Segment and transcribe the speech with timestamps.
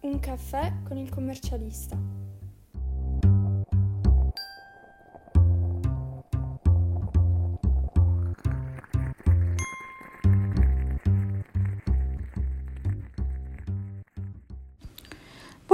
[0.00, 1.98] Un caffè con il commercialista.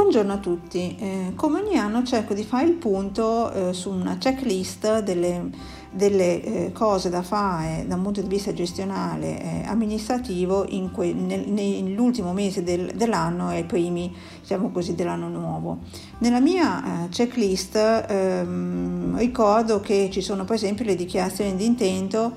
[0.04, 4.18] Buongiorno a tutti, eh, come ogni anno cerco di fare il punto eh, su una
[4.18, 5.48] checklist delle,
[5.90, 11.14] delle eh, cose da fare da un punto di vista gestionale e amministrativo in que,
[11.14, 15.78] nel, nell'ultimo mese del, dell'anno e i primi diciamo così, dell'anno nuovo.
[16.18, 17.74] Nella mia eh, checklist
[18.06, 22.34] ehm, ricordo che ci sono per esempio le dichiarazioni di intento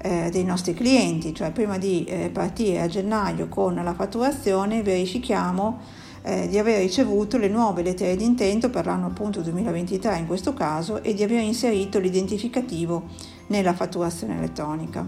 [0.00, 6.06] eh, dei nostri clienti, cioè prima di eh, partire a gennaio con la fatturazione verifichiamo
[6.22, 10.54] eh, di aver ricevuto le nuove lettere di intento per l'anno appunto 2023 in questo
[10.54, 13.04] caso e di aver inserito l'identificativo
[13.48, 15.06] nella fatturazione elettronica.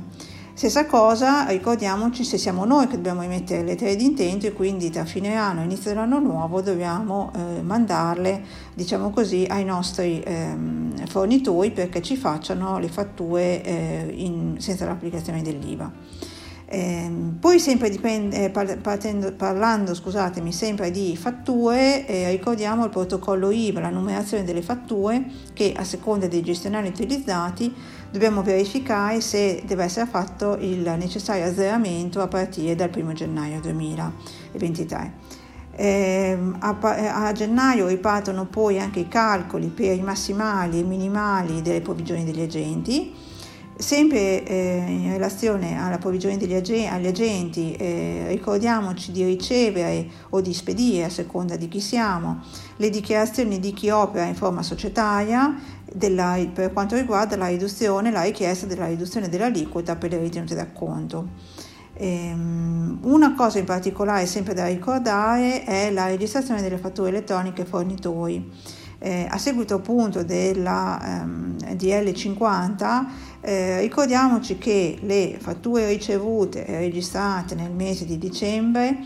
[0.61, 4.91] Stessa cosa, ricordiamoci se siamo noi che dobbiamo emettere le lettere di intento e quindi
[4.91, 8.43] tra fine anno e inizio dell'anno nuovo dobbiamo eh, mandarle,
[8.75, 15.41] diciamo così, ai nostri ehm, fornitori perché ci facciano le fatture eh, in, senza l'applicazione
[15.41, 15.91] dell'IVA.
[16.73, 23.51] Eh, poi sempre dipende, eh, partendo, parlando scusatemi, sempre di fatture, eh, ricordiamo il protocollo
[23.51, 27.75] IVA, la numerazione delle fatture che a seconda dei gestionali utilizzati
[28.09, 35.13] dobbiamo verificare se deve essere fatto il necessario azzeramento a partire dal 1 gennaio 2023.
[35.73, 41.81] Eh, a, a, gennaio ripartono poi anche i calcoli per i massimali e minimali delle
[41.81, 43.13] provvigioni degli agenti
[43.81, 50.43] Sempre eh, in relazione alla provvigione degli ag- agli agenti, eh, ricordiamoci di ricevere o
[50.43, 52.43] di spedire, a seconda di chi siamo,
[52.77, 55.59] le dichiarazioni di chi opera in forma societaria
[55.91, 61.29] della, per quanto riguarda la la richiesta della riduzione dell'aliquota per le ritenute d'acconto.
[61.95, 68.79] Ehm, una cosa in particolare sempre da ricordare è la registrazione delle fatture elettroniche fornitori.
[69.03, 73.05] Eh, a seguito appunto della ehm, DL50
[73.43, 78.97] eh, ricordiamoci che le fatture ricevute e registrate nel mese di dicembre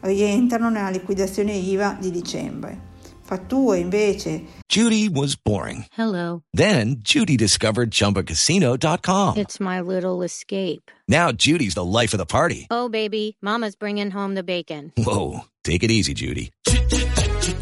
[0.00, 2.88] rientrano nella liquidazione IVA di dicembre.
[3.22, 5.84] Fatture invece Judy was boring.
[5.96, 6.42] Hello.
[6.52, 9.36] Then Judy discovered chumbacasino.com.
[9.36, 10.90] It's my little escape.
[11.06, 12.66] Now Judy's the life of the party.
[12.70, 14.92] Oh baby, mama's bringing home the bacon.
[14.96, 16.50] Whoa, take it easy Judy.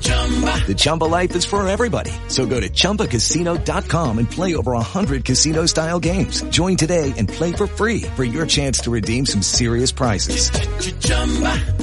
[0.08, 2.12] The Chumba life is for everybody.
[2.28, 6.42] So go to ChumbaCasino.com and play over 100 casino style games.
[6.50, 10.50] Join today and play for free for your chance to redeem some serious prizes.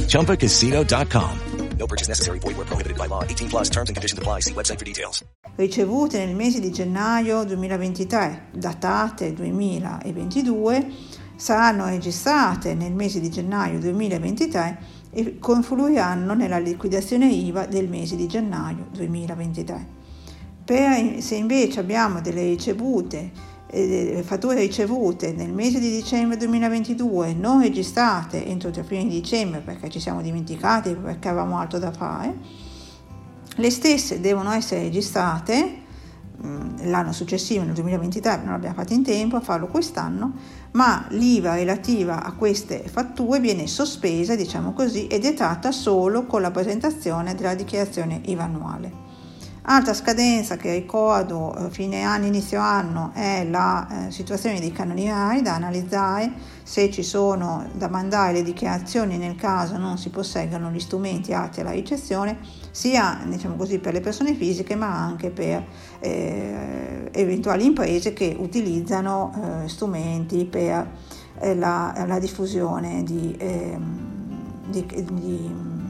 [0.08, 1.40] ChumbaCasino.com.
[1.78, 2.40] No purchase necessary.
[2.40, 3.24] Void were prohibited by law.
[3.24, 4.40] 18 plus terms and conditions apply.
[4.42, 5.24] See website for details.
[5.56, 10.88] Ricevute nel mese di gennaio 2023, datate 2022,
[11.36, 18.28] saranno registrate nel mese di gennaio 2023 e confluiranno nella liquidazione IVA del mese di
[18.28, 19.88] gennaio 2023.
[20.66, 23.32] Per, se invece abbiamo delle ricevute,
[23.68, 29.62] eh, fatture ricevute nel mese di dicembre 2022 non registrate entro il fine di dicembre
[29.62, 32.38] perché ci siamo dimenticati, perché avevamo altro da fare,
[33.56, 35.84] le stesse devono essere registrate
[36.46, 40.34] mm, l'anno successivo, nel 2023, non abbiamo fatto in tempo a farlo quest'anno,
[40.76, 46.42] ma l'IVA relativa a queste fatture viene sospesa, diciamo così, ed è tratta solo con
[46.42, 49.05] la presentazione della dichiarazione IVA annuale.
[49.68, 55.08] Altra scadenza che ricordo eh, fine anno, inizio anno è la eh, situazione dei canoni
[55.08, 56.32] RAI da analizzare.
[56.62, 61.62] Se ci sono da mandare le dichiarazioni nel caso non si posseggano gli strumenti atti
[61.62, 62.38] alla ricezione
[62.70, 65.66] sia diciamo così, per le persone fisiche ma anche per
[66.00, 70.92] eh, eventuali imprese che utilizzano eh, strumenti per
[71.40, 74.00] eh, la, la, diffusione di, ehm,
[74.68, 75.84] di, di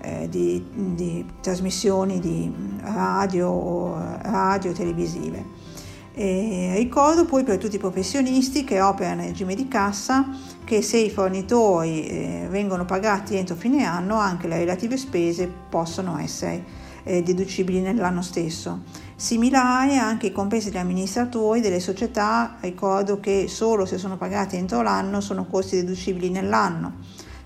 [0.00, 0.64] eh, di,
[0.94, 2.52] di, trasmissioni di
[2.82, 5.68] radio radio televisive.
[6.12, 10.28] E ricordo poi per tutti i professionisti che operano in regime di cassa
[10.64, 16.18] che se i fornitori eh, vengono pagati entro fine anno anche le relative spese possono
[16.18, 16.64] essere
[17.04, 18.82] eh, deducibili nell'anno stesso.
[19.16, 24.82] Similare anche i compensi degli amministratori delle società, ricordo che solo se sono pagati entro
[24.82, 26.94] l'anno sono costi deducibili nell'anno,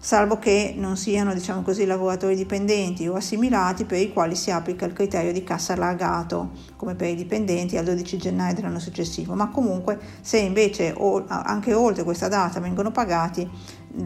[0.04, 4.84] salvo che non siano diciamo così, lavoratori dipendenti o assimilati per i quali si applica
[4.84, 9.48] il criterio di cassa allargato, come per i dipendenti al 12 gennaio dell'anno successivo, ma
[9.48, 10.94] comunque se invece
[11.26, 13.48] anche oltre questa data vengono pagati,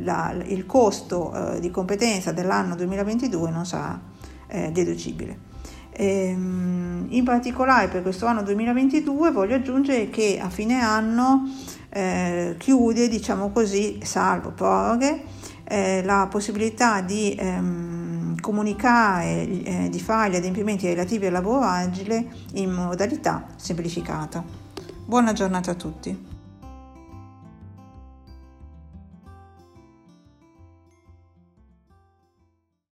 [0.02, 4.00] la, il costo eh, di competenza dell'anno 2022 non sarà
[4.46, 5.46] eh, deducibile.
[5.90, 11.42] Ehm, in particolare per questo anno 2022 voglio aggiungere che a fine anno
[11.88, 15.38] eh, chiude, diciamo così, salvo proroghe,
[15.69, 22.26] eh, la possibilità di ehm, comunicare, eh, di fare gli adempimenti relativi al lavoro agile
[22.55, 24.43] in modalità semplificata.
[25.05, 26.27] Buona giornata a tutti.